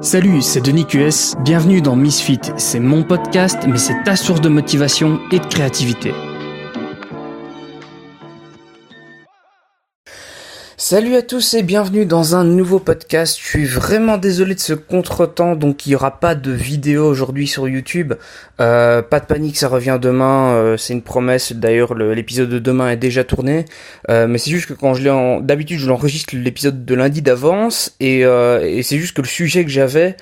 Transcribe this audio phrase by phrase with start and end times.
[0.00, 4.48] Salut, c'est Denis QS, bienvenue dans Misfit, c'est mon podcast mais c'est ta source de
[4.48, 6.12] motivation et de créativité.
[10.90, 13.38] Salut à tous et bienvenue dans un nouveau podcast.
[13.38, 17.46] Je suis vraiment désolé de ce contretemps, donc il n'y aura pas de vidéo aujourd'hui
[17.46, 18.14] sur YouTube.
[18.58, 20.54] Euh, pas de panique, ça revient demain.
[20.54, 21.52] Euh, c'est une promesse.
[21.52, 23.66] D'ailleurs, l'épisode de demain est déjà tourné.
[24.08, 25.40] Euh, mais c'est juste que quand je l'ai en...
[25.40, 29.70] d'habitude, je l'enregistre l'épisode de lundi d'avance et, et c'est juste que le sujet que
[29.70, 30.16] j'avais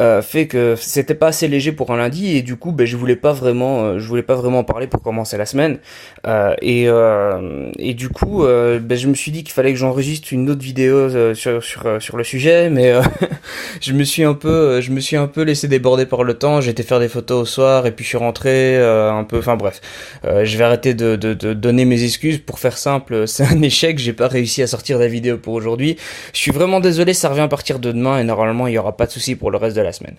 [0.00, 2.96] euh, fait que c'était pas assez léger pour un lundi et du coup ben je
[2.96, 5.78] voulais pas vraiment euh, je voulais pas vraiment en parler pour commencer la semaine.
[6.26, 10.32] Euh, et euh, et du coup ben je me suis dit qu'il fallait que j'enregistre
[10.32, 12.92] une autre vidéo sur sur sur le sujet mais
[13.80, 16.60] je me suis un peu je me suis un peu laissé déborder par le temps.
[16.60, 19.80] J'étais faire des photos au soir et puis je suis rentré un peu enfin bref.
[20.24, 22.38] Je vais arrêter de, de, de donner mes excuses.
[22.38, 23.98] Pour faire simple c'est un échec.
[23.98, 25.96] J'ai pas réussi à sortir la vidéo pour aujourd'hui.
[26.32, 27.14] Je suis vraiment désolé.
[27.14, 29.50] Ça revient à partir de demain et normalement il y aura pas de souci pour
[29.50, 30.16] le reste de semaine.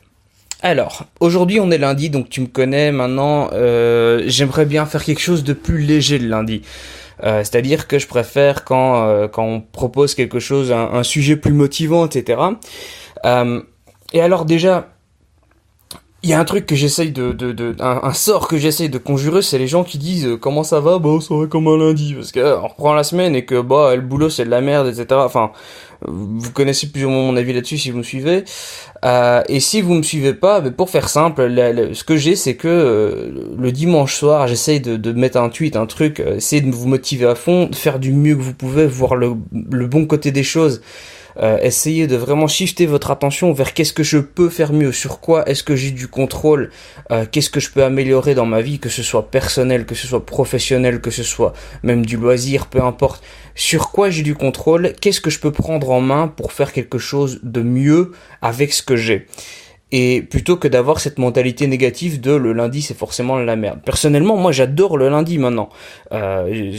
[0.61, 5.21] Alors, aujourd'hui on est lundi, donc tu me connais maintenant, euh, j'aimerais bien faire quelque
[5.21, 6.61] chose de plus léger le lundi.
[7.23, 11.53] Euh, c'est-à-dire que je préfère quand, euh, quand on propose quelque chose, un, sujet plus
[11.53, 12.41] motivant, etc.
[14.13, 14.94] et alors déjà,
[16.25, 18.97] il y a un truc que j'essaye de, de, de un, sort que j'essaye de
[18.97, 22.15] conjurer, c'est les gens qui disent comment ça va, bah ça va comme un lundi,
[22.15, 25.05] parce qu'on reprend la semaine et que bah le boulot c'est de la merde, etc.
[25.23, 25.51] Enfin,
[26.01, 28.43] vous connaissez plus ou moins mon avis là-dessus si vous me suivez.
[29.05, 31.47] Euh, et si vous me suivez pas, mais pour faire simple,
[31.93, 35.85] ce que j'ai, c'est que euh, le dimanche soir, j'essaye de, mettre un tweet, un
[35.85, 38.87] truc, euh, essayer de vous motiver à fond, de faire du mieux que vous pouvez,
[38.87, 39.33] voir le,
[39.71, 40.81] le bon côté des choses.
[41.41, 45.19] Euh, essayez de vraiment shifter votre attention vers qu'est-ce que je peux faire mieux, sur
[45.19, 46.71] quoi est-ce que j'ai du contrôle,
[47.11, 50.07] euh, qu'est-ce que je peux améliorer dans ma vie, que ce soit personnel, que ce
[50.07, 54.93] soit professionnel, que ce soit même du loisir, peu importe, sur quoi j'ai du contrôle,
[55.01, 58.11] qu'est-ce que je peux prendre en main pour faire quelque chose de mieux
[58.41, 59.27] avec ce que j'ai?
[59.97, 63.79] Et plutôt que d'avoir cette mentalité négative de le lundi c'est forcément la merde.
[63.85, 65.69] Personnellement, moi j'adore le lundi maintenant.
[66.11, 66.73] Euh,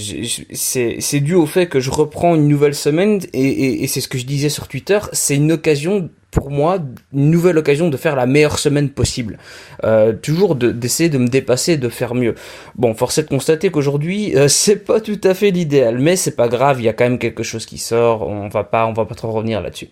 [0.53, 4.27] c'est dû au fait que je reprends une nouvelle semaine et, c'est ce que je
[4.27, 6.79] disais sur Twitter, c'est une occasion pour moi,
[7.15, 9.39] une nouvelle occasion de faire la meilleure semaine possible.
[9.85, 12.35] Euh, toujours d'essayer de, me dépasser, de faire mieux.
[12.75, 16.37] Bon, force est de constater qu'aujourd'hui, euh, c'est pas tout à fait l'idéal, mais c'est
[16.37, 18.93] pas grave, il y a quand même quelque chose qui sort, on va pas, on
[18.93, 19.89] va pas trop revenir là-dessus.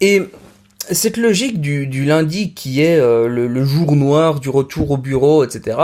[0.00, 0.22] Et
[0.90, 5.44] cette logique du, du, lundi qui est euh, le, jour noir du retour au bureau,
[5.44, 5.78] etc.,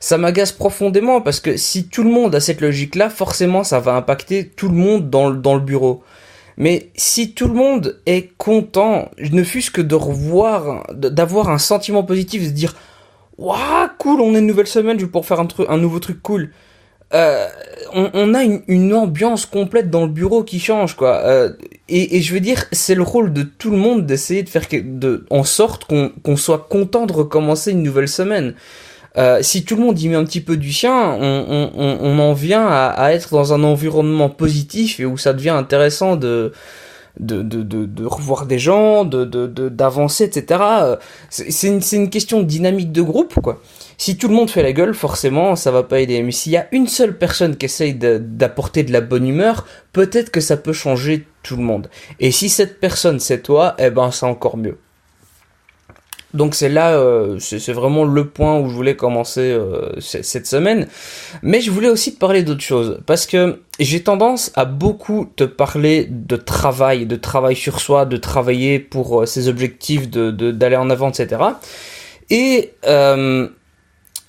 [0.00, 3.94] ça m'agace profondément parce que si tout le monde a cette logique-là, forcément ça va
[3.94, 6.02] impacter tout le monde dans, dans le bureau.
[6.56, 12.02] Mais si tout le monde est content, ne fût-ce que de revoir, d'avoir un sentiment
[12.02, 12.74] positif, de se dire
[13.38, 16.20] Waouh, cool, on est une nouvelle semaine, je vais pouvoir faire un, un nouveau truc
[16.22, 16.50] cool.
[17.12, 17.48] Euh,
[17.92, 21.22] on, a une, ambiance complète dans le bureau qui change quoi.
[21.24, 21.50] Euh,
[21.88, 25.26] et, je veux dire, c'est le rôle de tout le monde d'essayer de faire de,
[25.30, 28.54] en sorte qu'on soit content de recommencer une nouvelle semaine.
[29.18, 32.68] Euh, si tout le monde y met un petit peu du sien, on, en vient
[32.68, 36.52] à, être dans un environnement positif et où ça devient intéressant de
[37.20, 39.24] de, de, de, revoir des gens, de
[39.68, 40.62] d'avancer, etc.
[41.28, 43.60] C'est une, une question de dynamique de groupe, quoi.
[43.98, 46.22] Si tout le monde fait la gueule, forcément, ça va pas aider.
[46.22, 50.30] Mais s'il y a une seule personne qui essaye d'apporter de la bonne humeur, peut-être
[50.30, 51.90] que ça peut changer tout le monde.
[52.18, 54.78] Et si cette personne c'est toi, eh ben c'est encore mieux.
[56.32, 60.86] Donc c'est là, euh, c'est vraiment le point où je voulais commencer euh, cette semaine.
[61.42, 63.00] Mais je voulais aussi te parler d'autre chose.
[63.06, 68.16] Parce que j'ai tendance à beaucoup te parler de travail, de travail sur soi, de
[68.16, 71.42] travailler pour euh, ses objectifs, d'aller de, en avant, etc.
[72.30, 72.70] Et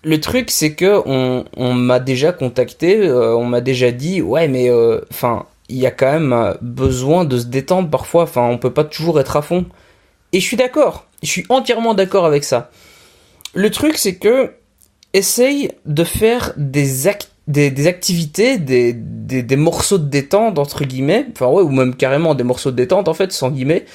[0.03, 4.71] le truc, c'est que on, on m'a déjà contacté, on m'a déjà dit, ouais, mais
[5.11, 8.23] enfin, il y a quand même besoin de se détendre parfois.
[8.23, 9.67] Enfin, on peut pas toujours être à fond.
[10.33, 11.07] Et je suis d'accord.
[11.23, 12.71] Je suis entièrement d'accord avec ça.
[13.53, 14.53] Le truc, c'est que
[15.13, 21.95] essaye de faire des, activités, des, morceaux de détente entre guillemets, enfin ouais, ou même
[21.95, 23.85] carrément des morceaux de détente en fait, sans guillemets,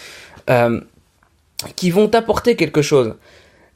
[1.75, 3.15] qui vont t'apporter quelque chose.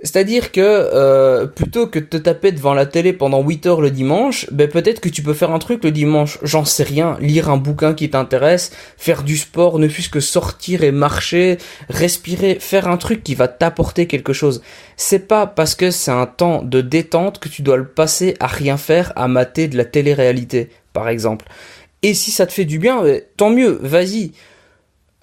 [0.02, 3.90] C'est-à-dire que euh, plutôt que de te taper devant la télé pendant 8 heures le
[3.90, 7.50] dimanche, ben peut-être que tu peux faire un truc le dimanche, j'en sais rien, lire
[7.50, 11.58] un bouquin qui t'intéresse, faire du sport, ne fût-ce que sortir et marcher,
[11.90, 14.62] respirer, faire un truc qui va t'apporter quelque chose.
[14.96, 18.46] C'est pas parce que c'est un temps de détente que tu dois le passer à
[18.46, 21.46] rien faire, à mater de la télé-réalité, par exemple.
[22.02, 24.32] Et si ça te fait du bien, ben, tant mieux, vas-y.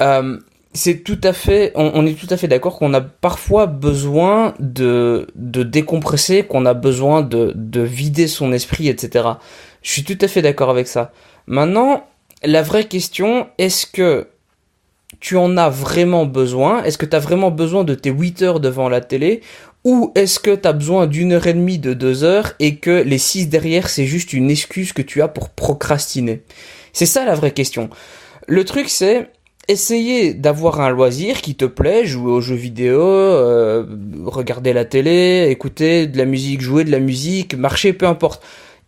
[0.02, 0.38] Euh,
[0.74, 5.28] c'est tout à fait, on, est tout à fait d'accord qu'on a parfois besoin de,
[5.36, 9.26] de décompresser, qu'on a besoin de, de vider son esprit, etc.
[9.82, 11.12] Je suis tout à fait d'accord avec ça.
[11.48, 12.06] Maintenant,
[12.44, 14.28] la vraie question, est-ce que
[15.20, 16.84] tu en as vraiment besoin?
[16.84, 19.42] Est-ce que tu as vraiment besoin de tes 8 heures devant la télé?
[19.84, 23.02] Ou est-ce que tu as besoin d'une heure et demie, de deux heures, et que
[23.02, 26.44] les six derrière, c'est juste une excuse que tu as pour procrastiner?
[26.94, 27.90] C'est ça la vraie question.
[28.48, 29.30] Le truc, c'est
[29.68, 33.86] essayer d'avoir un loisir qui te plaît, jouer aux jeux vidéo, euh,
[34.26, 38.44] regarder la télé, écouter de la musique, jouer de la musique, marcher, peu importe.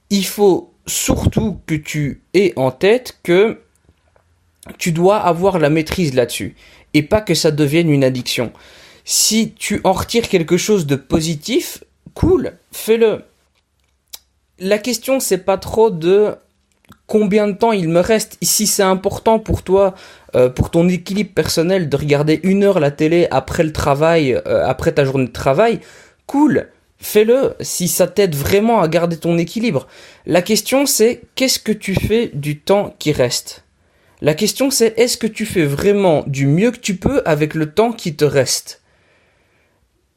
[0.10, 3.60] Il faut surtout que tu aies en tête que
[4.78, 6.56] tu dois avoir la maîtrise là-dessus
[6.94, 8.52] et pas que ça devienne une addiction.
[9.06, 11.84] Si tu en retires quelque chose de positif,
[12.14, 13.24] cool, fais-le.
[14.60, 16.36] La question c'est pas trop de
[17.10, 18.38] combien de temps il me reste.
[18.42, 19.96] Si c'est important pour toi,
[20.36, 24.66] euh, pour ton équilibre personnel, de regarder une heure la télé après le travail, euh,
[24.66, 25.80] après ta journée de travail,
[26.28, 26.68] cool,
[27.00, 27.56] fais-le.
[27.60, 29.88] Si ça t'aide vraiment à garder ton équilibre.
[30.28, 33.66] La question c'est qu'est-ce que tu fais du temps qui reste?
[34.22, 37.72] La question c'est est-ce que tu fais vraiment du mieux que tu peux avec le
[37.72, 38.79] temps qui te reste?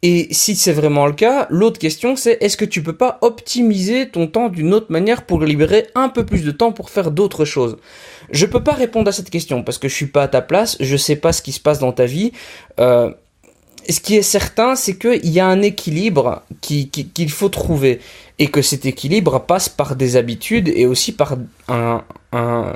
[0.04, 4.08] Et si c'est vraiment le cas, l'autre question c'est est-ce que tu peux pas optimiser
[4.08, 7.44] ton temps d'une autre manière pour libérer un peu plus de temps pour faire d'autres
[7.44, 7.76] choses?
[8.32, 10.76] Je peux pas répondre à cette question parce que je suis pas à ta place,
[10.80, 12.32] je sais pas ce qui se passe dans ta vie.
[12.80, 13.12] Euh,
[13.88, 18.00] ce qui est certain, c'est qu'il y a un équilibre qu'il qui, faut trouver
[18.38, 21.36] et que cet équilibre passe par des habitudes et aussi par
[21.68, 22.02] un,
[22.32, 22.74] un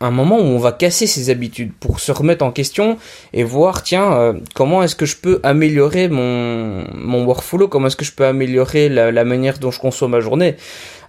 [0.00, 2.98] un moment où on va casser ses habitudes pour se remettre en question
[3.32, 7.96] et voir tiens euh, comment est-ce que je peux améliorer mon mon workflow comment est-ce
[7.96, 10.56] que je peux améliorer la, manière dont je consomme ma journée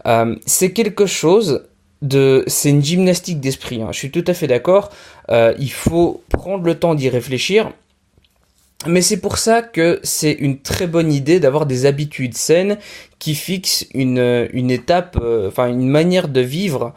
[0.06, 1.68] euh, c'est quelque chose
[2.02, 3.90] de c'est une gymnastique d'esprit hein.
[3.92, 4.92] je suis tout à fait d'accord
[5.30, 7.72] euh, il faut prendre le temps d'y réfléchir
[8.88, 12.78] mais c'est pour ça que c'est une très bonne idée d'avoir des habitudes saines
[13.18, 15.18] qui fixent une, une étape,
[15.48, 16.94] enfin une manière de vivre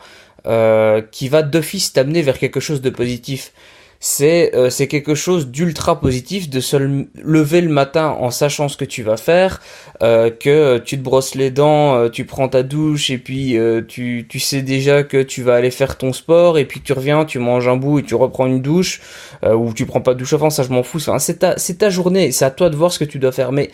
[0.49, 3.53] euh, qui va d'office t'amener vers quelque chose de positif.
[4.01, 8.77] C'est euh, c'est quelque chose d'ultra positif de se lever le matin en sachant ce
[8.77, 9.61] que tu vas faire,
[10.03, 13.59] euh, que tu te brosses les dents, tu prends ta douche et puis
[13.89, 17.25] tu tu sais déjà que tu vas aller faire ton sport et puis tu reviens,
[17.25, 19.03] tu manges un bout et tu reprends une douche
[19.43, 20.99] ou tu prends pas de douche avant, ça je m'en fous.
[20.99, 23.33] Enfin, c'est ta c'est ta journée, c'est à toi de voir ce que tu dois
[23.33, 23.71] faire, mais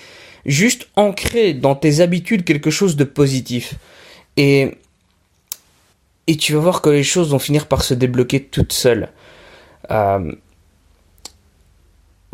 [0.47, 3.75] juste ancrer dans tes habitudes quelque chose de positif.
[4.37, 4.73] Et
[6.27, 9.09] et tu vas voir que les choses vont finir par se débloquer toutes seules.
[9.91, 10.33] Euh,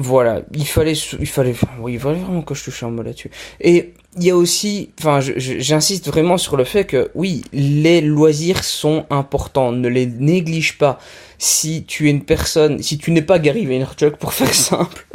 [0.02, 3.30] voilà, il fallait, il fallait, oui, vraiment que je touche un mot là-dessus.
[3.60, 8.64] Et il y a aussi, enfin, j'insiste vraiment sur le fait que oui, les loisirs
[8.64, 10.98] sont importants, ne les néglige pas.
[11.36, 15.06] Si tu es une personne, si tu n'es pas Gary Vaynerchuk pour faire simple,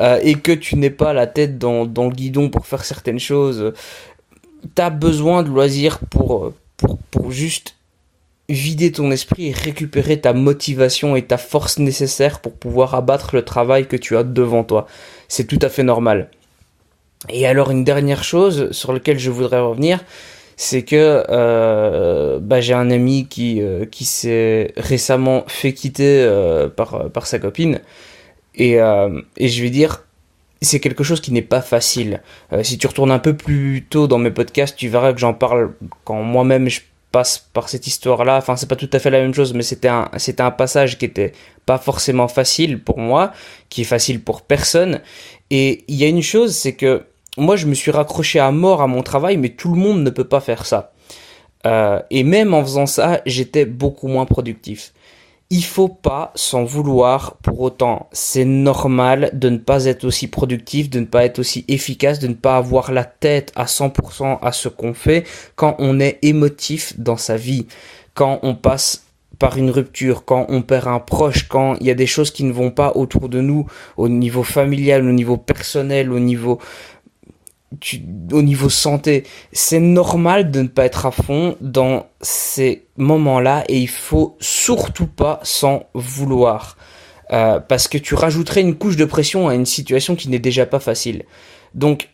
[0.00, 3.20] euh, et que tu n'es pas la tête dans, dans le guidon pour faire certaines
[3.20, 3.72] choses,
[4.74, 7.76] t'as besoin de loisirs pour, pour, pour juste
[8.48, 13.42] vider ton esprit et récupérer ta motivation et ta force nécessaire pour pouvoir abattre le
[13.42, 14.86] travail que tu as devant toi.
[15.28, 16.30] C'est tout à fait normal.
[17.30, 20.04] Et alors une dernière chose sur laquelle je voudrais revenir,
[20.56, 26.68] c'est que euh, bah, j'ai un ami qui, euh, qui s'est récemment fait quitter euh,
[26.68, 27.80] par, par sa copine.
[28.56, 30.04] Et, et je vais dire,
[30.62, 32.22] c'est quelque chose qui n'est pas facile.
[32.62, 35.72] si tu retournes un peu plus tôt dans mes podcasts, tu verras que j'en parle
[36.04, 36.82] quand moi-même je
[37.52, 38.36] par cette histoire-là.
[38.36, 40.98] Enfin, c'est pas tout à fait la même chose, mais c'était un, c'était un passage
[40.98, 41.32] qui était
[41.66, 43.32] pas forcément facile pour moi,
[43.68, 45.00] qui est facile pour personne.
[45.50, 47.04] Et il y a une chose, c'est que
[47.36, 50.10] moi, je me suis raccroché à mort à mon travail, mais tout le monde ne
[50.10, 50.92] peut pas faire ça.
[51.66, 54.92] Euh, et même en faisant ça, j'étais beaucoup moins productif
[55.50, 58.08] il faut pas s'en vouloir pour autant.
[58.12, 62.28] C'est normal de ne pas être aussi productif, de ne pas être aussi efficace, de
[62.28, 65.24] ne pas avoir la tête à 100% à ce qu'on fait
[65.54, 67.66] quand on est émotif dans sa vie,
[68.14, 69.04] quand on passe
[69.38, 72.44] par une rupture, quand on perd un proche, quand il y a des choses qui
[72.44, 76.58] ne vont pas autour de nous, au niveau familial, au niveau personnel, au niveau
[78.32, 83.78] au niveau santé, c'est normal de ne pas être à fond dans ces moments-là et
[83.78, 86.76] il faut surtout pas s'en vouloir.
[87.32, 90.66] Euh, parce que tu rajouterais une couche de pression à une situation qui n'est déjà
[90.66, 91.24] pas facile.
[91.74, 92.10] Donc,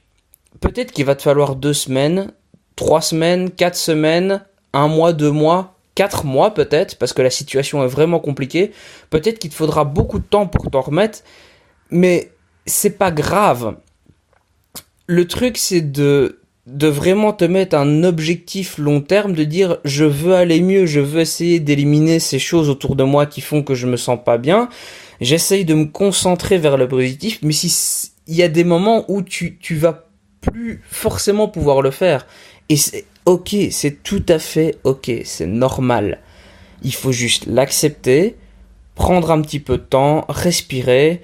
[0.60, 2.32] peut-être qu'il va te falloir deux semaines,
[2.76, 7.84] trois semaines, quatre semaines, un mois, deux mois, quatre mois peut-être, parce que la situation
[7.84, 8.72] est vraiment compliquée.
[9.10, 11.20] Peut-être qu'il te faudra beaucoup de temps pour t'en remettre,
[11.90, 12.30] mais
[12.66, 13.76] c'est pas grave
[15.10, 16.38] le truc, c'est de,
[16.68, 21.00] de vraiment te mettre un objectif long terme, de dire je veux aller mieux, je
[21.00, 24.38] veux essayer d'éliminer ces choses autour de moi qui font que je me sens pas
[24.38, 24.68] bien.
[25.20, 29.22] J'essaye de me concentrer vers le positif, mais si il y a des moments où
[29.22, 30.06] tu, tu vas
[30.40, 32.24] plus forcément pouvoir le faire.
[32.68, 36.20] Et c'est ok, c'est tout à fait ok, c'est normal.
[36.84, 38.36] Il faut juste l'accepter,
[38.94, 41.20] prendre un petit peu de temps, respirer,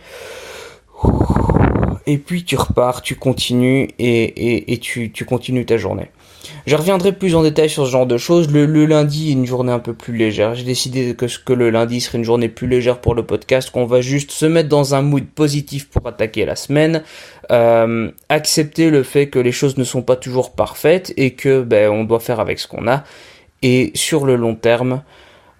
[2.06, 6.10] et puis tu repars, tu continues et, tu, continues ta journée.
[6.66, 8.50] Je reviendrai plus en détail sur ce genre de choses.
[8.50, 10.54] Le, le lundi est une journée un peu plus légère.
[10.54, 13.86] J'ai décidé que, que le lundi serait une journée plus légère pour le podcast, qu'on
[13.86, 17.02] va juste se mettre dans un mood positif pour attaquer la semaine,
[17.50, 21.90] euh, accepter le fait que les choses ne sont pas toujours parfaites et que ben,
[21.90, 23.02] on doit faire avec ce qu'on a.
[23.62, 25.02] Et sur le long terme,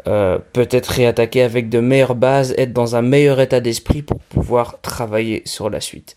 [0.06, 4.80] euh, peut-être réattaquer avec de meilleures bases, être dans un meilleur état d'esprit pour pouvoir
[4.80, 6.14] travailler sur la suite.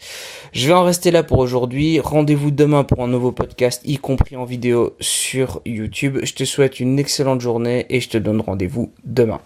[0.53, 1.99] Je vais en rester là pour aujourd'hui.
[1.99, 6.19] Rendez-vous demain pour un nouveau podcast, y compris en vidéo sur YouTube.
[6.23, 9.41] Je te souhaite une excellente journée et je te donne rendez-vous demain.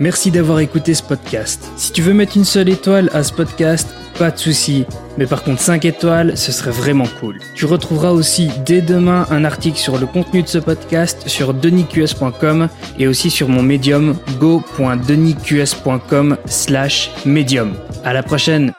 [0.00, 1.70] Merci d'avoir écouté ce podcast.
[1.76, 3.88] Si tu veux mettre une seule étoile à ce podcast,
[4.18, 4.84] pas de souci.
[5.18, 7.38] Mais par contre 5 étoiles, ce serait vraiment cool.
[7.54, 12.68] Tu retrouveras aussi dès demain un article sur le contenu de ce podcast sur denisqs.com
[12.98, 17.74] et aussi sur mon médium go.denisqs.com slash médium.
[18.04, 18.72] À la prochaine!